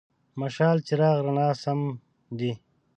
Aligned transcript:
مشال: 0.39 0.77
څراغ، 0.87 1.17
رڼا 1.25 1.49
سم 1.63 1.79
دی. 2.37 2.51